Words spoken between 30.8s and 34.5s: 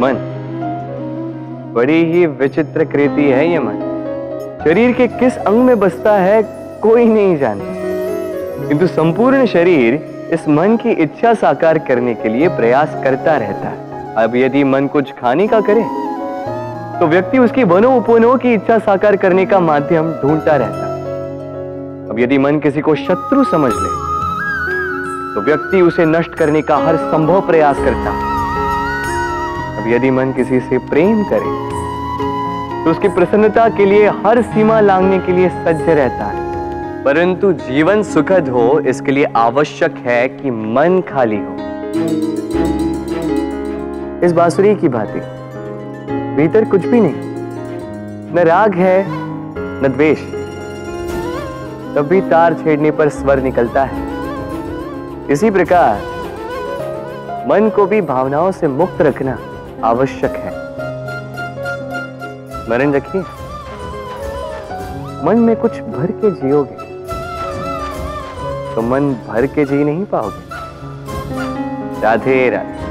प्रेम करे तो उसकी प्रसन्नता के लिए हर